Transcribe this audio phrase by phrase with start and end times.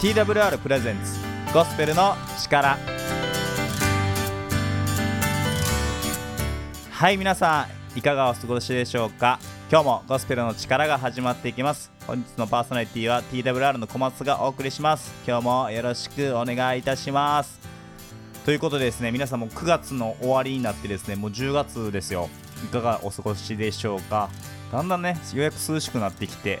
[0.00, 1.20] TWR プレゼンツ
[1.52, 2.78] ゴスペルの力。
[6.90, 9.38] はい皆さんいかがお過ごしでしょうか？
[9.70, 11.92] 今日もゴスペルの力が始まっていきます。
[12.06, 15.12] 本日のパーソナリティは TWR の小松がお送りします。
[15.28, 17.60] 今日もよろしくお願いいたします。
[18.46, 22.30] ということでですね皆さんも9月の終わりになってですねもう10月ですよ。
[22.64, 24.30] いかがお過ごしでしょうか？
[24.72, 26.60] だんだんねようやく涼しくなってきて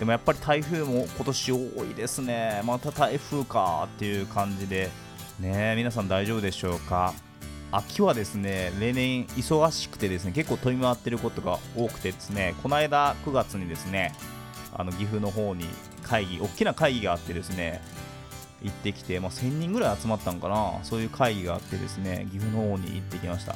[0.00, 2.62] でもやっぱり台風も今年多いですね。
[2.64, 4.90] また台風かっていう感じで。
[5.38, 7.14] ね皆さん大丈夫でしょうか？
[7.70, 14.14] 秋はですね例年忙しくてですね結構飛び回ってることが多くてですねこの間9月にですね
[14.74, 15.66] あの岐阜の方に
[16.02, 17.80] 会議大きな会議があってですね
[18.62, 20.80] 行ってきて、まあ、1000人ぐらい集まったんかな？
[20.82, 23.54] そういう会議があってですね岐阜の方に行ってきました。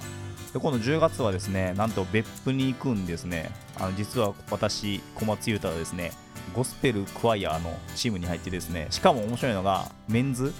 [0.53, 3.51] で今度10月はですねなんと別府に行くんですね。
[3.79, 6.13] あの実は私小松裕太はですね
[6.55, 10.53] ゴスペルクワイアのチームに入ってですねしかも面白いのがメンズ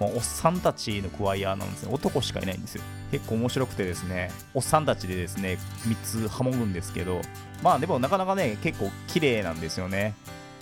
[0.00, 1.90] もうおっさんたちのクワイアなんですね。
[1.92, 2.82] 男しかいないんですよ。
[3.10, 7.22] 結構面白くてですねおっさんたちでですね3つハモるんですけど
[7.62, 10.14] まあでもなかなかね結構綺麗なんですよね。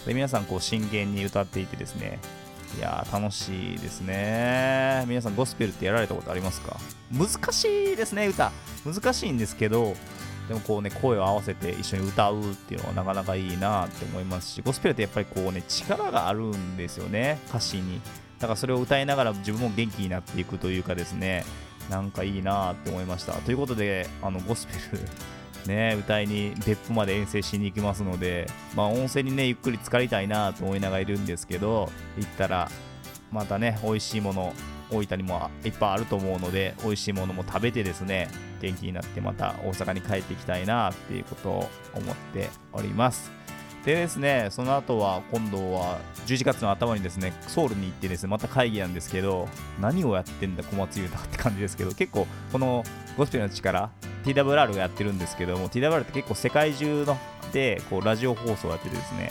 [0.07, 2.21] で皆さんこう真剣に歌っていてですね。
[2.79, 5.05] いやー楽しいですね。
[5.09, 6.77] 皆さんゴスペルってやられたことありますか？
[7.13, 8.53] 難しいですね歌。
[8.85, 9.95] 難しいんですけど
[10.49, 18.01] でもこうね声を合わせて一緒に歌うっていうのはなかなかいいなって思いますしゴスペルってやっぱりこうね力があるんですよね歌詞に。
[18.39, 21.45] だからそれを歌いながら自分も元気になっていくというかですね
[21.89, 23.33] なんかいいなって思いました。
[23.35, 25.01] ということであのゴスペル
[25.65, 32.71] ね、歌いに別府まで遠征しに行きますので、まあ、温泉にねゆっくり浸かりたいなと思いながらいるんですけど行ったら
[33.33, 34.53] またね美味しいもの
[34.91, 38.29] 大分にもいっぱいあると思うので美味しいものも食べてですね
[38.61, 43.31] 元気になってまた大阪に帰っていきたいなっていうことを思っております。
[43.85, 49.47] でですねその後は今度は11月の頭にですねソウルに行ってですねまた会議なんですけど
[49.79, 52.83] 何をやってんだ小松裕太って感じですけど結構この
[53.19, 53.91] ゴスペルの力
[54.25, 57.19] TWR がやってるんですけども TWR って結構世界中の
[57.53, 59.31] でこうラジオ放送をやっててですね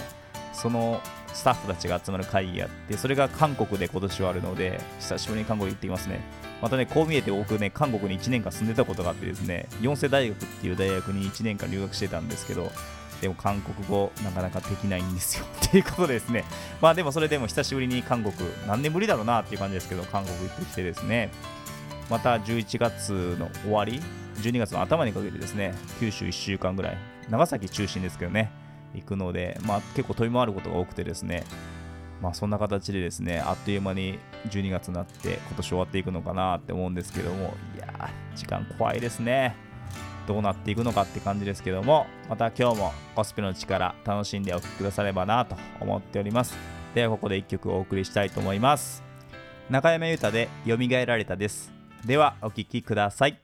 [0.53, 1.02] その
[1.34, 6.22] スタッフたちが集まる会議があってそれが韓国で今年はあるので久しぶりに韓国行ってきますね。
[6.62, 12.72] またねこう見えて僕ね韓国に1年間住んでたことがあってですね四世大学っていう大学に1年間留学してたんですけど
[13.19, 15.46] でも韓国語なかなかできないんですよ。
[15.66, 16.44] っていうことですね。
[16.81, 18.34] まあでもそれでも久しぶりに韓国
[18.68, 21.30] 何年ぶりだろうなっていう感じですけど韓国行ってきてですね。
[22.09, 24.02] また11月の終わり
[24.41, 26.97] 12月の頭にかけてですね九州1週間ぐらい
[27.30, 28.52] 長崎中心ですけどね。
[28.93, 31.43] 行くので、まあ、結構飛び回ることが多くてですね
[32.21, 34.17] まあそんな形でですねあっという間に
[34.49, 39.55] 12月になって今年終わっていくのかなって思うんですけどもいやー時間怖いですね。
[40.25, 46.55] どうなっていくのかって感じですけどもまた今日もコスペの力楽しんでお聴きくださればなと思っております。
[46.95, 49.03] ではここで1曲お送りしたいと思います。
[49.69, 51.73] 中山優太で「よみがえられた」です。
[52.05, 53.42] ではお聴きください。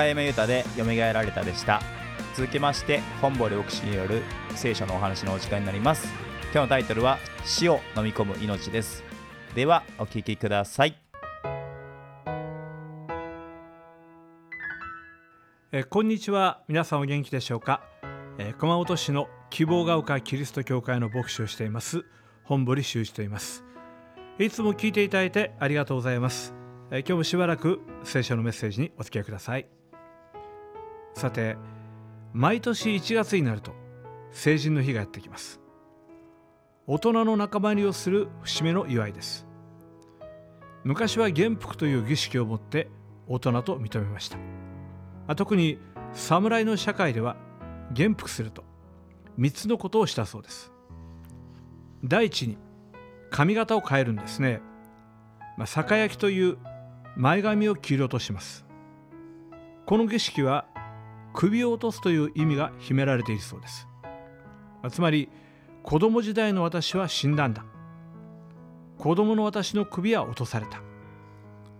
[0.00, 1.82] 中山裕太で「よみがえられた」でした。
[2.34, 4.22] 続きまして本堀牧師による
[4.54, 6.08] 聖書のお話のお時間になります。
[6.44, 9.04] 今日のタイトルは「死を飲み込む命」です。
[9.54, 10.96] ではお聞きください。
[15.72, 16.62] えこんにちは。
[16.66, 17.82] 皆さんお元気でしょうか、
[18.38, 22.06] えー熊本市の希望が丘キリスト教会の牧師をしています
[22.44, 23.64] 本堀修一と言います。
[24.38, 26.54] いつも聞いていただいてありがとうございます、
[26.90, 29.79] え今日もしばらく聖書のメッセージにお付き合いください。
[31.14, 31.56] さて
[32.32, 33.72] 毎年1月になると
[34.32, 35.60] 成人の日がやってきます。
[36.86, 39.46] 大人の仲間入りをする節目の祝いです。
[40.82, 42.88] 昔は元服という儀式をもって
[43.26, 44.38] 大人と認めました。
[45.36, 45.78] 特に
[46.12, 47.36] 侍の社会では
[47.92, 48.64] 元服すると
[49.38, 50.72] 3つのことをしたそうです。
[52.02, 52.56] 第一に
[53.30, 54.60] 髪型を変えるんですね、
[55.56, 56.58] まあ、酒焼きという
[57.16, 58.64] 前髪を切り落とします。
[59.86, 60.66] この儀式は
[61.32, 63.88] 首を落とすという意味が秘められているそうです。
[64.82, 65.28] まあつまり
[65.82, 67.64] 子供時代の私は死んだんだ。
[68.98, 70.82] 子供の私の首は落とされた。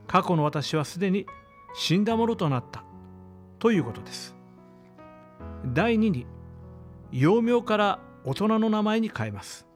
[0.06, 1.26] 過去の私はすでに
[1.74, 2.84] 死んだものとなった。
[3.58, 4.34] ということです。
[5.66, 6.26] 第2に
[7.12, 9.66] 幼名から大人の名前に変えます、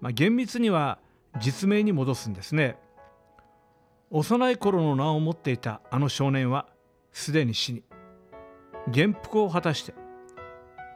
[0.00, 0.98] まあ、厳密には
[1.40, 2.78] 実名に戻すんですね。
[4.10, 6.66] 幼い頃の名を持っていたあの少年は
[7.12, 7.82] すでに死に
[8.88, 9.94] 元服を果たして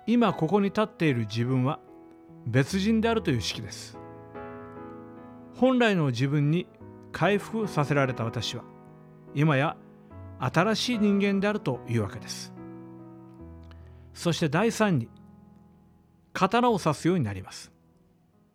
[0.06, 1.80] 今ここに立っている自分は
[2.46, 3.98] 別人であるという式です。
[5.54, 6.66] 本来の自分に
[7.12, 8.64] 回復させられた私は
[9.34, 9.76] 今や
[10.38, 12.54] 新しい人間であるというわけです。
[14.14, 15.08] そして第3に
[16.32, 17.72] 刀を刺すようになります。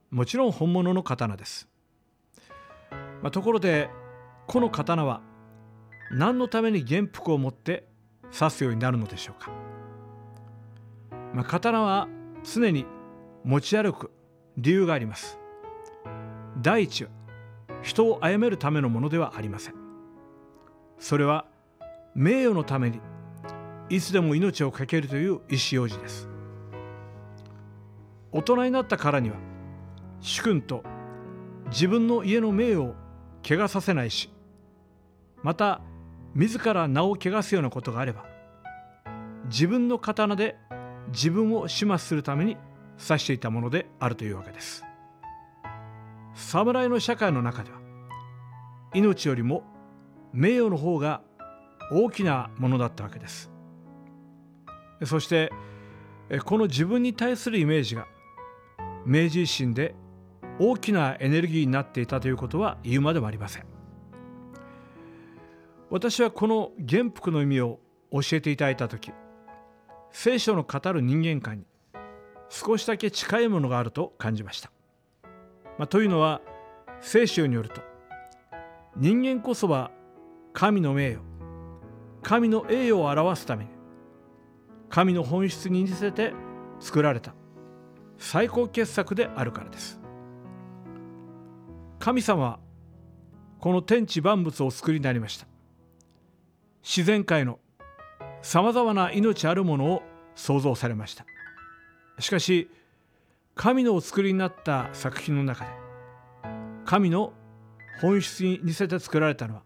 [0.10, 1.68] もちろん本物の刀です、
[3.22, 3.90] まあところで
[4.48, 5.22] この刀は
[6.12, 7.88] 何のために元服を持って
[8.38, 9.52] 刺すようになるのでしょうか、
[11.34, 12.08] まあ、刀は
[12.44, 12.86] 常に
[13.44, 14.12] 持ち歩く
[14.58, 15.40] 理由があります。
[16.62, 17.10] 第一は
[17.82, 19.76] 人を殺めるためのものではありません。
[20.98, 21.46] それは
[22.14, 23.00] 名誉のために
[23.90, 26.30] いつでも命を懸けるという意思表示です。
[28.32, 29.36] 大人になったからには
[30.20, 30.84] 主君と
[31.70, 32.96] 自分の家の名誉を
[33.44, 34.30] 汚させないし
[35.44, 35.82] また
[36.36, 38.26] 自ら名を汚すようなことがあれば
[39.46, 40.58] 自分の刀で
[41.12, 42.58] 自分を始末するために
[43.00, 44.84] 指していたものであるというわけです。
[46.34, 47.80] 侍の社会の中では
[48.94, 49.64] 命よりも
[50.34, 51.22] 名誉の方が
[51.92, 53.52] 大きなものだったわけです。
[55.06, 55.52] そして
[56.44, 58.08] この自分に対するイメージが
[59.06, 59.96] 明治維新で
[60.60, 63.75] 大きなエネルギーになっていたということは言うまでもありません。
[65.90, 67.80] 私はこの元服の意味を
[68.12, 69.12] 教えていただいた時
[70.12, 71.66] 聖書の語る人間観に
[72.50, 74.72] 少しだけ近いものがあると感じました、
[75.78, 76.42] まあ、というのは
[77.02, 77.82] 聖書によると
[78.96, 79.92] 人間こそは
[80.54, 81.24] 神の名誉
[82.24, 83.70] 神の栄誉を表すために
[84.90, 86.34] 神の本質に似せて
[86.80, 87.36] 作られた
[88.18, 90.00] 最高傑作であるからです。
[92.00, 92.60] 神様は
[93.60, 95.48] この天地万物を作りになりました。
[96.88, 97.58] 自然界の
[98.44, 100.04] さまざまな命あるものを
[100.36, 101.26] 創造されました。
[102.20, 102.70] しかし
[103.56, 105.72] 神のお作りになった作品の中で
[106.86, 107.34] 神の
[108.00, 109.64] 本質に似せて作られたのは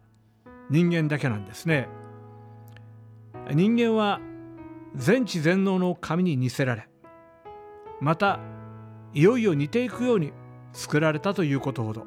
[0.70, 1.88] 人間だけなんですね。
[3.52, 4.18] 人間は
[4.94, 6.88] 全知全能の神に似せられ
[8.00, 8.40] また
[9.12, 10.32] いよいよ似ていくように
[10.72, 12.06] 作られたということほど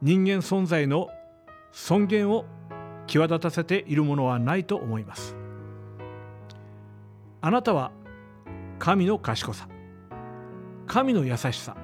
[0.00, 1.08] 人間存在の
[1.72, 2.46] 尊厳を
[3.06, 5.36] 際立たせているものはないと思います。
[7.40, 7.92] あなたは
[8.78, 9.68] 神の賢さ
[10.86, 11.76] 神の優しさ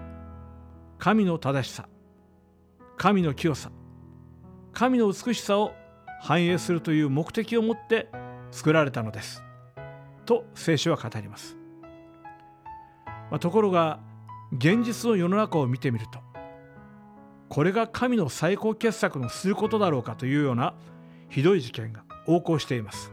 [0.99, 1.89] 神の正しさ
[2.97, 3.71] 神の清さ
[4.73, 5.73] 神の美しさを
[6.23, 8.11] 反映するという目的を持って
[8.51, 9.43] 作られたのです。
[10.31, 11.57] と聖書は語ります、
[13.31, 13.99] まあ、ところが
[14.53, 16.21] 現実の世の中を見てみると
[17.49, 20.75] これが神の最高傑作のすることだろうかというような
[21.31, 23.13] ひどい事件が横行しています。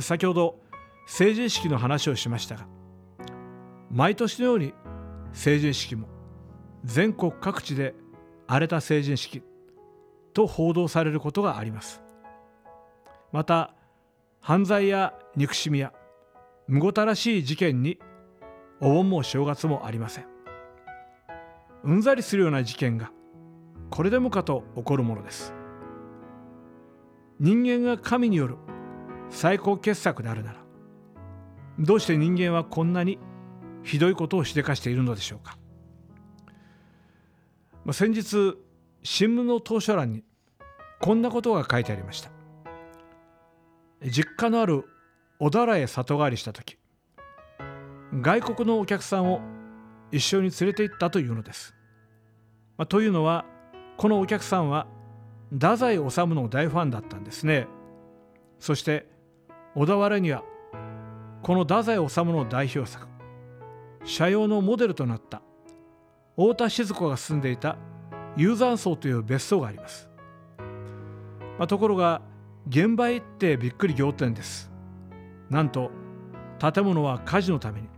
[0.00, 0.58] 先ほど
[1.06, 2.66] 成人式の話をしましたが
[3.90, 4.74] 毎年のように
[5.32, 6.08] 成人式も
[6.84, 7.94] 全国各地で
[8.46, 9.42] 荒れた成人式
[10.32, 12.02] と報道されることがあります。
[13.30, 13.74] また
[14.40, 15.92] 犯罪や憎しみや
[16.66, 17.98] むごたらしい事件に
[18.80, 20.26] お盆も正月もありません。
[21.84, 23.12] うんざりするような事件が
[23.90, 25.54] これでもかと起こるものです。
[27.40, 28.56] 人間が神による
[29.30, 30.58] 最高傑作であるなら
[31.78, 33.18] どうして人間はこんなに
[33.82, 35.58] ひどいことをしでかしているのでしょうか、
[37.84, 38.56] まあ、先日
[39.02, 40.24] 新聞の当初欄に
[41.00, 42.30] こんなことが書いてありました。
[44.10, 44.84] 実家のある
[45.38, 46.76] 小田原へ里帰りした時
[48.20, 49.40] 外国のお客さんを
[50.12, 51.74] 一緒に連れて行ったというのです、
[52.76, 53.46] まあ、というのは
[53.96, 54.86] このお客さんは
[55.54, 57.68] 太宰治の大ファンだったんですね。
[58.58, 59.06] そして
[59.74, 60.42] 小田原には
[61.42, 63.06] この太宰治の代表作
[64.04, 65.42] 社用のモデルとなった
[66.36, 67.76] 太田静子が住んでいた
[68.36, 70.08] 雄山荘という別荘があります、
[71.58, 72.20] まあ、ところが
[72.68, 74.70] 現場へ行ってびっくり仰天です。
[75.50, 75.90] なんと
[76.58, 77.88] 建物は火事のために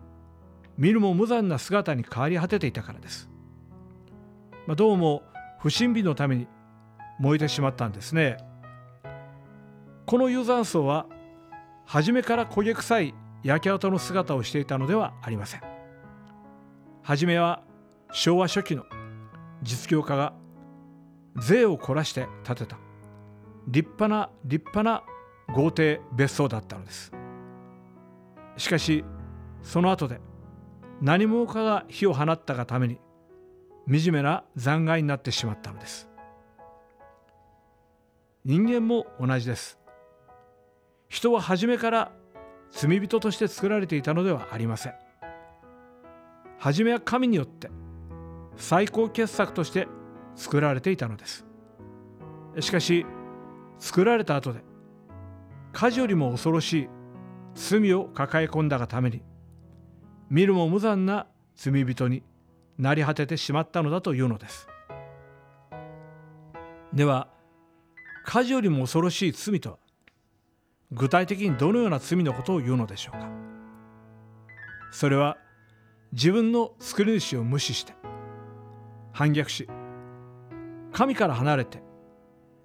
[0.77, 3.31] 見るも無残な姿に変わり果てていたからです、
[4.67, 5.23] まあ、どうも
[5.61, 6.49] 不審火のために
[7.19, 8.37] 燃えてしまったんですね。
[10.07, 11.07] この雄山荘は
[11.85, 15.61] 初めから焦げ臭い焼け跡の姿をしていたのではありません。
[17.03, 17.63] 初めは
[18.13, 18.85] 昭和初期の
[19.63, 20.35] 実業家が
[21.37, 22.79] 税を凝らして建てた。
[23.69, 25.03] 立派な立派な
[25.53, 27.13] 豪邸別荘だったのです。
[28.57, 29.05] しかし
[29.63, 30.21] その後で
[31.01, 32.99] 何者かが火を放ったがために
[33.89, 36.09] 惨めな残骸になってしまったのです。
[38.47, 39.77] 人間も同じです。
[41.09, 42.13] 人は初めから
[42.71, 44.95] 罪人として作られていたのではありません。
[46.57, 47.71] 初めは神によって
[48.55, 49.89] 最高傑作として
[50.37, 51.45] 作られていたのです。
[52.61, 53.05] しかし
[53.81, 54.61] 作られた後で
[55.73, 56.89] 火事よりも恐ろしい
[57.57, 59.25] 罪を抱え込んだがために
[60.31, 61.27] 見るも無残な
[61.57, 62.23] 罪人に
[62.79, 64.69] なり果ててしまったのだというのです。
[66.93, 67.35] では
[68.27, 69.79] 火事よりも恐ろしい罪とは
[70.91, 73.31] 具体的にどのような罪のことを言うのでしょうか。
[74.91, 75.37] それは
[76.13, 77.95] 自分の作り主を無視して
[79.13, 79.69] 反逆し
[80.93, 81.83] 神から離れて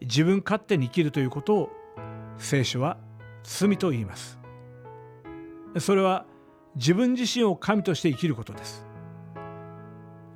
[0.01, 1.69] 自分勝手に生きるということを
[2.37, 2.97] 聖書は
[3.43, 4.39] 罪と言います。
[5.79, 6.25] それは
[6.75, 8.85] 自分自身を神として生きることです。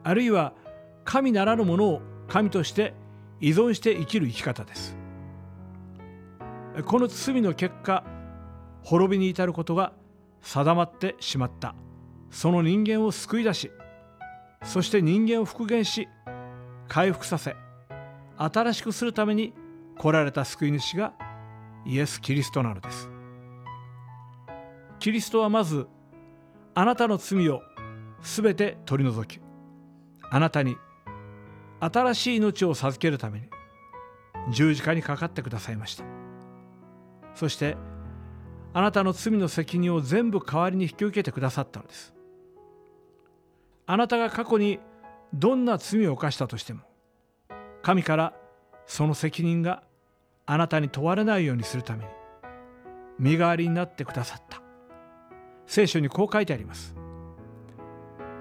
[0.03, 0.53] あるいは
[1.03, 2.94] 神ならぬものを神として
[3.41, 5.04] 依存して生きる生き方です。
[6.84, 8.03] この罪の結果
[8.84, 9.94] 滅びに至ることが
[10.41, 11.75] 定まってしまった。
[12.36, 13.72] その人間を救い出し
[14.62, 16.10] そして人間を復元し
[16.89, 17.55] 回復させ
[18.38, 19.53] 新しくするために
[19.98, 21.13] 来られた救い主が
[21.86, 23.10] イエス・キリストなのです。
[25.00, 25.88] キリストはまず
[26.74, 27.62] あなたの罪を
[28.22, 29.39] すべて取り除き
[30.29, 30.75] あなたに
[31.79, 33.50] 新しい命を授けるために
[34.51, 36.14] 十字架にかかってくださいました。
[37.36, 37.77] そして
[38.74, 42.13] あなたの罪の責任を全部代わりに引き受けてくださったのです。
[43.86, 44.80] あなたが過去に
[45.34, 46.82] どんな罪を犯したとしても
[47.84, 48.34] 神から
[48.88, 49.84] その責任が
[50.48, 52.10] あなたに問われないようにするために
[53.20, 54.62] 身代わりになってくださった。
[55.68, 56.96] 聖書にこう書いてあります。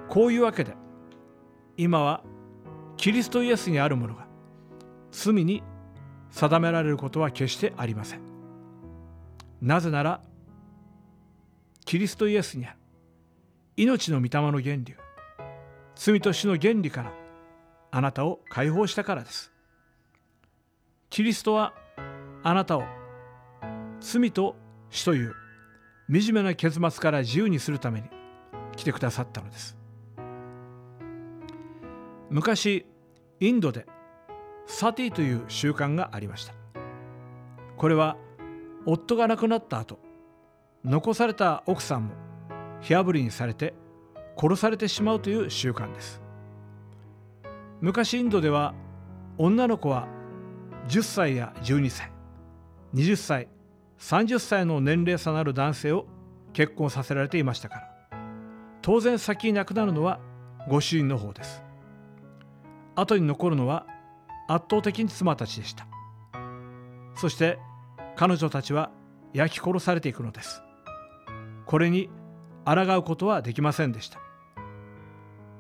[0.09, 0.75] こういうわけで
[1.77, 2.23] 今は
[2.97, 4.27] キリストイエスにあるものが
[5.11, 5.63] 罪に
[6.31, 8.34] 定められることは決してありません。
[9.65, 10.21] なぜなら
[11.87, 12.77] キリストイエスにある
[13.79, 14.95] 命の御霊の原理
[15.97, 17.13] 罪と死の原理から
[17.91, 19.53] あなたを解放したからです。
[21.09, 21.73] キリストは
[22.43, 22.83] あなたを
[24.01, 24.55] 罪と
[24.91, 25.35] 死という
[26.11, 28.09] 惨めな結末から自由にするために
[28.77, 29.79] 来てくださったのです。
[32.29, 32.85] 昔
[33.41, 33.87] インドで
[34.67, 36.53] サティという習慣がありました。
[37.79, 38.19] これは
[38.87, 39.99] 夫が亡くなった後
[40.85, 42.15] 残された奥さんも
[42.81, 43.75] 火あぶりにされて
[44.37, 46.21] 殺されてしまうという習慣です。
[47.81, 48.75] 昔インドでは
[49.39, 50.09] 女の子は
[50.89, 52.11] 10歳や12歳
[52.95, 53.49] 20歳
[53.99, 56.07] 30歳の年齢差のある男性を
[56.53, 58.19] 結婚させられていましたから
[58.83, 60.21] 当然先に亡くなるのは
[60.69, 61.63] ご主人の方です。
[62.95, 63.87] 後に残るのは
[64.49, 65.87] 圧倒的に妻たちでした。
[67.17, 67.59] そして
[68.17, 68.91] 彼女たちは
[69.33, 70.63] 焼き殺されていくのです。
[71.67, 72.11] これに
[72.65, 74.21] 抗うことはできませんでした。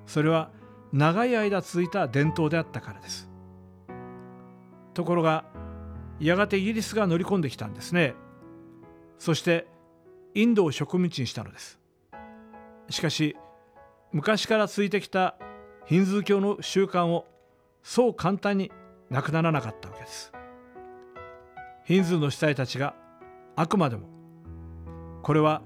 [0.06, 0.50] それは
[0.92, 3.28] 長い間続いた伝統であったからです。
[4.94, 5.44] ところが
[6.20, 8.14] やがてイギリスが乗り込んできたんですね。
[9.18, 9.66] そして
[10.34, 11.80] インドを植民地にしたのです。
[12.90, 13.36] しかし
[14.12, 15.36] 昔から続いてきた
[15.86, 17.26] ヒンズー教の習慣を
[17.82, 18.70] そう簡単に
[19.10, 20.32] なくならなかったわけです。
[21.84, 22.94] ヒンズーの司祭たちが
[23.56, 24.08] あくまでも。
[25.22, 25.62] これは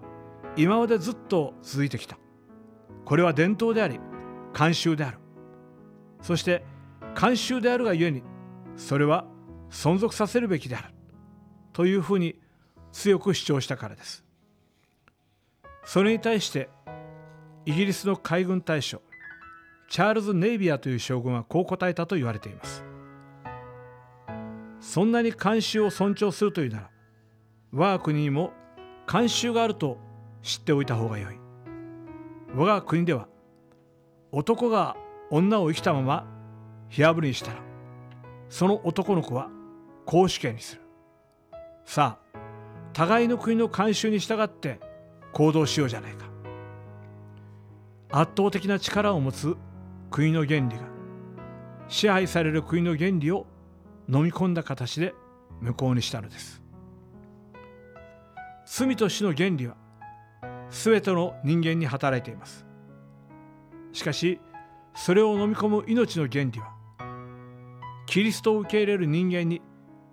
[0.56, 2.18] 今までずっと続いてきた。
[3.04, 4.00] これは伝統であり
[4.52, 5.18] 慣習である。
[6.20, 6.64] そして
[7.14, 8.22] 慣習であるがゆえに
[8.76, 9.24] それは
[9.70, 10.94] 存続させるべきである。
[11.72, 12.40] というふうに
[12.90, 14.24] 強く主張したからです。
[15.84, 16.68] それに対して
[17.64, 19.00] イギリスの海軍大将
[19.88, 22.87] チャールズ・ネイビアという将軍はこう答えたと言われています。
[24.88, 26.90] そんなに慣習を尊重するというなら
[27.72, 28.52] 我が国にも
[29.06, 29.98] 慣習があると
[30.42, 31.34] 知っておいた方がよい。
[32.54, 33.28] 我が国では
[34.32, 34.96] 男が
[35.30, 36.26] 女を生きたまま
[36.88, 37.58] 火あぶりにしたら
[38.48, 39.50] その男の子は
[40.06, 40.82] 公主刑にする。
[41.84, 42.38] さあ
[42.94, 44.80] 互いの国の慣習に従って
[45.34, 46.30] 行動しようじゃないか。
[48.10, 49.54] 圧倒的な力を持つ
[50.10, 50.84] 国の原理が
[51.88, 53.46] 支配される国の原理を
[54.08, 55.14] 飲み込んだ形で
[55.60, 56.62] 無効にしたのです。
[58.64, 59.76] 罪と死の原理は
[60.70, 62.66] 全ての人間に働いています。
[63.92, 64.40] しかし
[64.94, 66.72] それを飲み込む命の原理は
[68.06, 69.60] キリストを受け入れる人間に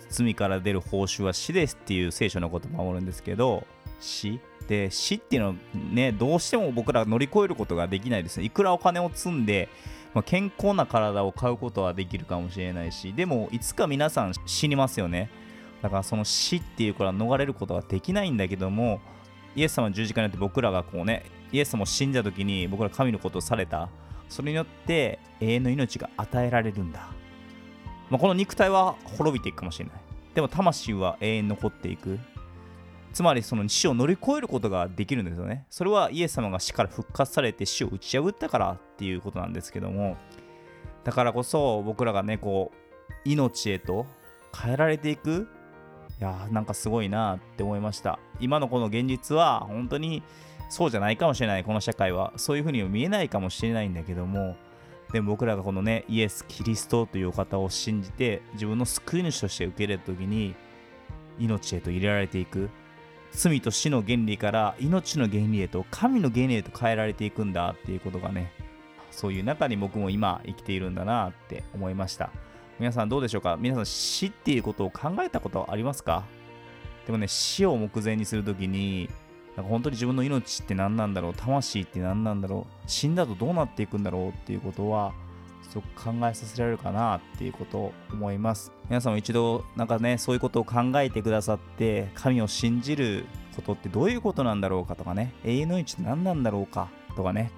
[0.09, 3.65] 罪から出る報酬は死ですっていう聖書のことを守るんですけど
[3.99, 4.39] 死？
[4.67, 8.45] で死っていうのはねどうしても僕ら乗り越えることができないですね。
[8.45, 9.69] いくらお金を積んで、
[10.13, 15.29] まあ、健康な体を買うことはできるかもしれないしでもいつか皆さん死にますよね。
[15.81, 18.99] だからその死っていうから逃れることはできないんだけども
[19.55, 23.89] イエス様の十字架によって僕らがこうねイエス様死んだ時に僕ら神のことをされた。
[24.29, 27.07] それによって永遠の命が与えられるんだ、
[28.09, 29.95] まあ、この肉体は滅びていくかもしれない。
[30.35, 32.19] でも魂は永遠に残っていく。
[33.13, 35.65] つまりその死を乗り越えることができるんですよね。
[35.69, 40.17] それはイエス様が死から復活されて死を打ち破ったからっていうことなんですけども。
[41.03, 44.05] だからこそ僕らがねこう命へと
[44.53, 45.47] 変えられていく。
[46.19, 48.19] いやーなんかすごいなって思いました。
[48.39, 50.21] 今のこの現実は本当に
[50.69, 52.33] そうじゃないかもしれないこの社会は。
[52.35, 54.55] そういうふうには見えないかもしれないんだけども。
[55.11, 60.53] でも僕らがこのねイエス・キリストというお方を信じて自分の救い主として受け入れた時に
[61.39, 62.69] 命へと入れられていく。
[63.31, 68.51] 罪と死の原理から命の原理へと神の原理へと変えられていくんだっていうことがね
[69.11, 72.31] そういう中に僕も今生きているんだなって思いました。
[72.79, 73.57] 皆さんどうでしょうか？
[73.59, 76.23] 皆さん死っていうことを考えたことはありますか？
[77.05, 79.09] でもね死を目前にするときに
[79.63, 85.13] 本当に自分の命って何なんだろう魂って何なんだろう死んだとどうなっていくんだろうっていうことは
[85.69, 88.71] すごく考えさせられるかなっていうことを思います。
[88.89, 97.51] 皆さんも一度なんかねそういうことを考えてくださって神を信じることってどういうことなんだろうかとかね永遠の命って何なんだろうかとかね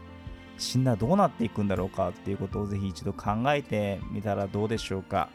[0.57, 5.29] 死んだらどうなっていくんだろうかっていうことをぜひ一度考えてみたらどうでしょうか。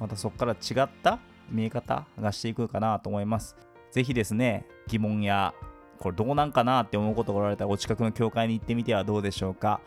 [0.00, 1.18] またそこから違った
[1.50, 3.56] 見え方がしていくかなと思います。
[3.90, 5.54] ぜひですね疑問や
[5.98, 9.80] これどうなんかなって思うことがおられたらお近くの教会に行ってみてはどうでしょうか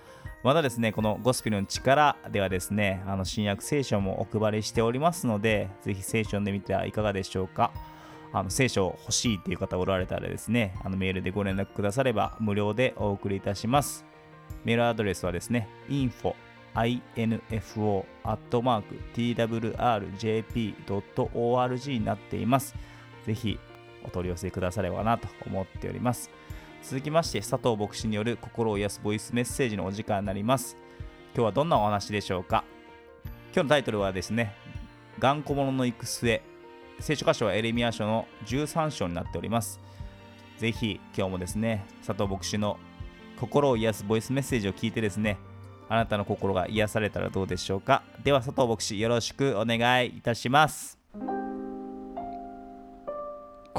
[0.43, 7.71] またですねこのゴスペルの力ではですねあの新約聖書もお配りしておりますのでぜひ聖書読んでみてはいかがでしょうか
[8.33, 14.05] あの聖書欲しいっていう方おられたらですね、あのメールでご連絡くだされば無料でお送りいたします。
[14.63, 16.33] メールアドレスはですね、info
[16.73, 18.05] info
[19.13, 19.59] twrjp.org
[21.91, 22.73] になっています。
[23.25, 23.59] ぜひ
[24.05, 26.29] お取り寄せくださればなと思っております。
[26.83, 30.77] 続きまして、佐藤牧師による心を癒すボイスメッセージのお時間になります。
[31.35, 32.63] 今日はどんなお話でしょうか？
[33.53, 34.55] 今日のタイトルはですね、
[35.19, 36.41] 頑固者の行く末、
[36.99, 39.79] 聖書箇所はエレミア書の13章になっております。
[40.57, 42.77] ぜひ今日もですね、佐藤牧師の
[43.39, 45.37] 心を癒すボイスメッセージを聞いてですね、
[45.89, 48.03] あなたの心が癒されたらどうでしょうか？
[48.23, 51.00] では佐藤牧師よろしくお願いいたします。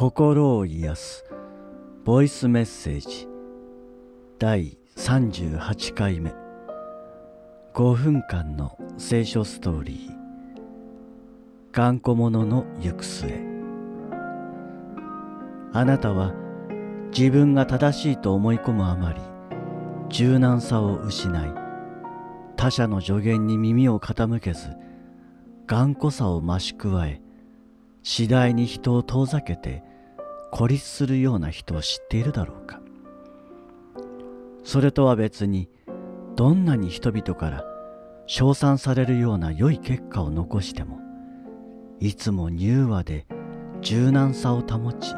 [0.03, 1.25] 心を癒す。
[2.05, 3.29] ボイスメッセージ。
[4.37, 6.35] 第38回目。
[7.73, 11.71] 5分間の聖書ストーリー。
[11.71, 13.31] 頑固者の行く末。
[15.73, 16.35] あなたは
[17.17, 19.21] 自分が正しいと思い込むあまり
[20.09, 21.55] 柔軟さを失い
[22.57, 24.71] 他者の助言に耳を傾けず
[25.69, 27.23] 頑固さを増し加え
[28.03, 29.92] 次第に人を遠ざけて
[30.53, 32.81] 孤立するような人を知っているだろうか。
[34.65, 35.69] それとは別に
[36.37, 37.65] どんなに人々から
[38.27, 41.01] 称賛されるような良い結果を残しても
[41.99, 43.27] いつも柔和で
[43.81, 45.15] 柔軟さを保ち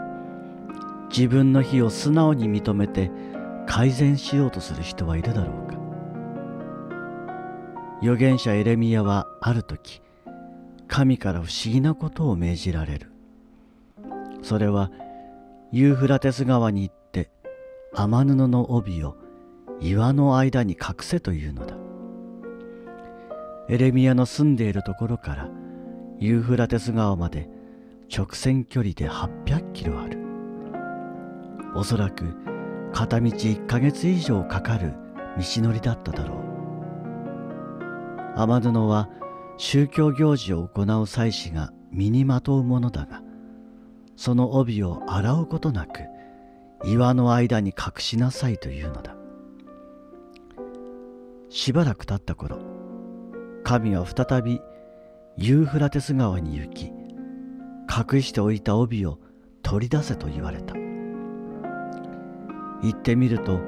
[1.11, 3.11] 自分の非を素直に認めて
[3.67, 5.75] 改善しようとする人はいるだろうか。
[8.01, 10.01] 預言者エレミヤはある時
[10.87, 13.11] 神から不思議なことを命じられる。
[14.43, 14.91] それは
[15.77, 17.33] ユーフラテス川に行って
[17.97, 19.17] 天布の帯を
[19.81, 21.75] 岩の間に隠せというのだ。
[23.69, 25.49] エレミヤの住んでいるところから
[26.21, 27.49] ユーフラテス川まで
[28.17, 30.21] 直線距離で800キロある。
[31.75, 32.37] おそらく
[32.93, 34.93] 片道1ヶ月以上かかる
[35.37, 36.39] 道のりだっただろう。
[38.37, 39.09] 天布は
[39.57, 43.25] 宗教行事を行う祭司が身にまとうものだが
[44.17, 46.01] その帯を洗うことなく
[46.85, 49.17] 岩の間に隠しなさいというのだ。
[51.49, 52.59] しばらく経った頃
[53.63, 54.61] 神は再び
[55.37, 56.93] ユーフラテス川に行き
[58.15, 59.19] 隠しておいた帯を
[59.63, 60.75] 取り出せと言われた。
[60.75, 60.81] 行
[62.91, 63.61] ってみると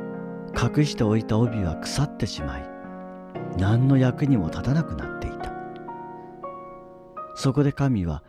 [0.52, 2.68] 隠しておいた帯は腐ってしまい
[3.56, 5.52] 何の役にも立たなくなっていた。
[7.34, 8.22] そこで神は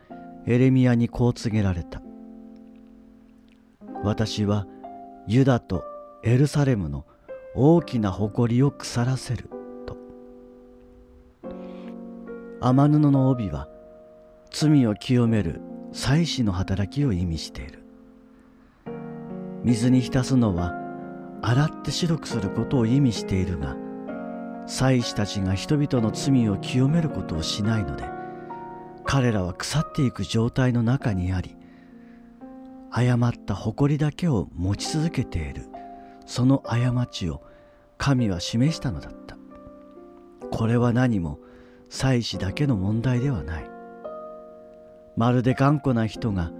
[0.46, 2.00] エレミヤにこう告げられた。
[4.04, 4.66] 私は
[5.26, 5.84] ユダと
[6.22, 7.04] エルサレムの
[7.54, 9.50] 大きな誇りを腐らせる。
[9.86, 9.96] と。
[12.60, 13.68] 天布の帯は
[14.50, 15.60] 罪を清める
[15.92, 17.82] 祭祀の働きを意味している。
[19.64, 20.74] 水に浸すのは
[21.42, 23.76] 洗って白くすることを意味しているが
[24.66, 28.04] 祭司たちが人々の罪を清めることをしないので
[29.04, 31.56] 彼らは腐っていく状態の中にあり
[32.90, 35.66] 誤った誇りだけを持ち続けている。
[36.26, 37.42] その過ちを
[37.96, 39.36] 神は示したのだった。
[40.50, 41.38] これは何も
[41.88, 43.70] 祭司だけの問題ではない。
[45.16, 46.52] まるで頑固な人が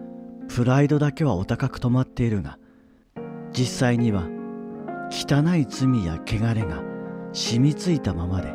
[0.49, 2.59] プライドだけはお高く止まっているが
[3.53, 4.29] 実際には
[5.11, 6.83] 汚い罪や汚れが
[7.33, 8.53] 染みついたままで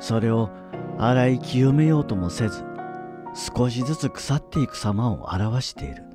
[0.00, 0.50] それを
[0.98, 2.64] 洗い清めようともせず
[3.34, 6.13] 少しずつ腐っていく様を表している。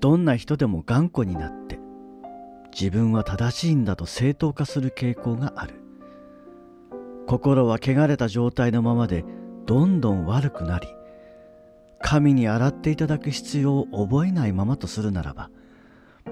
[0.00, 1.78] どんな人でも頑固になって
[2.70, 5.74] 自分は正しいんだと正当化する傾向がある。
[7.26, 9.24] 心は汚れた状態のままで
[9.66, 10.88] どんどん悪くなり
[12.00, 15.50] 神に洗っていただく必要を覚えないままとするならば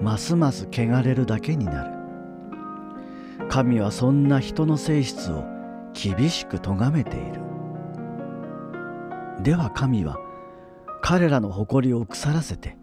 [0.01, 1.97] ますます汚れるだけになる。
[3.49, 5.43] 神はそんな人の性質を
[5.93, 7.41] 厳しく咎めている。
[9.43, 10.17] では神は
[11.01, 12.75] 彼らの誇りを腐らせて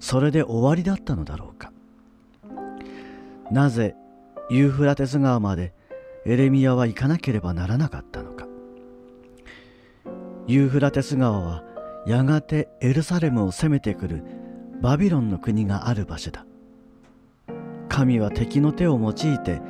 [0.00, 1.72] それで終わりだったのだろうか。
[3.50, 3.94] なぜ
[4.48, 5.72] ユーフラテス川まで
[6.26, 8.46] エレミヤは行かなければならなかったのか。
[10.46, 11.62] ユーフラテス川は
[12.06, 14.24] やがてエルサレムを攻めてくる
[14.80, 16.46] バビロンの国がある場所だ。
[17.88, 19.60] 神は敵の手を用いて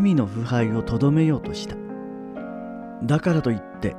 [0.00, 1.76] 民の腐敗をとどめようとした。
[3.02, 3.96] だからといって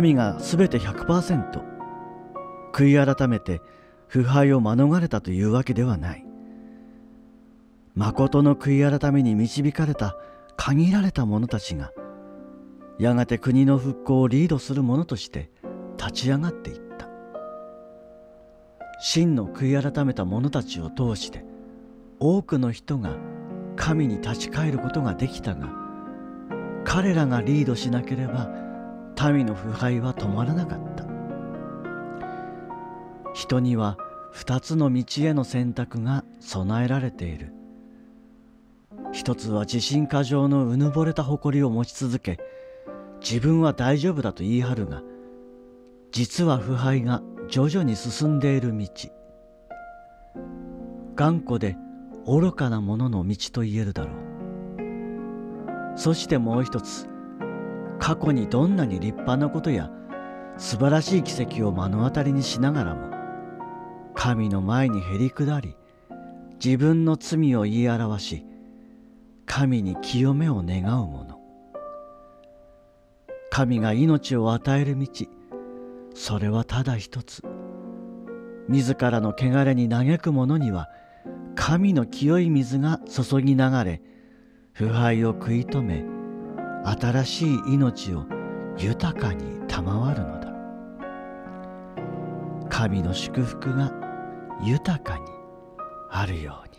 [0.00, 1.62] 民が全て100%
[2.72, 3.60] 悔い改めて
[4.08, 6.24] 腐敗を免れたというわけではない。
[7.94, 10.16] 誠の悔い改めに導かれた
[10.56, 11.92] 限られた者たちが
[12.98, 15.50] やがて国の復興をリードする者として
[15.96, 17.08] 立ち上がっていった。
[19.00, 21.44] 真の悔い改めた者たちを通して
[22.18, 23.16] 多くの人が
[23.76, 25.68] 神に立ち返ることができたが
[26.84, 28.50] 彼らがリードしなければ
[29.32, 31.07] 民の腐敗は止まらなかった。
[33.38, 33.96] 人には
[34.32, 37.52] 二つの道への選択が備えられている。
[39.12, 42.40] 一つは自信過剰のうぬぼれた誇りを持ち続け
[43.20, 45.02] 自分は大丈夫だと言い張るが
[46.10, 48.88] 実は腐敗が徐々に進んでいる道。
[51.14, 51.76] 頑固で
[52.26, 54.14] 愚かな者の道と言えるだろう。
[55.96, 57.06] そしてもう一つ
[58.00, 59.92] 過去にどんなに立派なことや
[60.56, 63.17] 素晴らしい奇跡を目の当たりにしながらも
[64.20, 65.76] 神の前にへり下り
[66.62, 68.46] 自分の罪を言い表し
[69.46, 71.38] 神に清めを願う者。
[73.48, 75.06] 神が命を与える道
[76.14, 77.44] それはただ一つ。
[78.68, 80.88] 自らの汚れに嘆く者には
[81.54, 84.02] 神の清い水が注ぎ流れ
[84.72, 86.04] 腐敗を食い止め
[86.84, 88.26] 新しい命を
[88.78, 90.48] 豊かに賜るのだ。
[92.68, 94.07] 神の祝福が
[94.60, 95.24] 豊かに
[96.10, 96.78] あるように。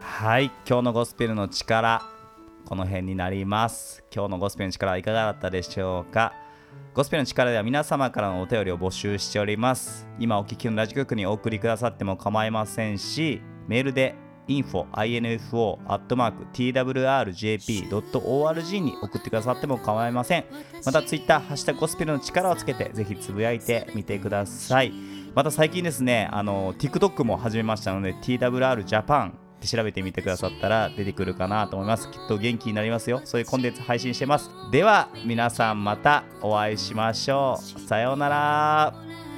[0.00, 2.00] はい今日のゴスペルの力
[2.64, 4.02] この辺になります。
[4.14, 6.32] 今日のゴスペルの力はいかがだったでしょうか？
[6.94, 10.06] ゴスペルの力では皆様からのお便りを募集しております。
[10.18, 14.14] 今お聞きのラジオ局にお送りくださっても構いませんしメールで
[14.46, 15.78] info info
[16.52, 20.44] twrjp.org に送ってくださっても構いません。
[20.84, 24.92] またツイッターハッシュタグゴスペルの力をつけてぜひつぶやいてみてください。
[25.34, 32.10] また最近ですねあの TikTok も始めましたので TWR Japan って調べてみてくださったら出てくるかなと思います。
[32.10, 33.22] きっと元気になりますよ。
[33.24, 34.50] そういうコンテンツ配信してます。
[34.72, 37.80] では皆さんまたお会いしましょう。
[37.80, 39.31] さようなら。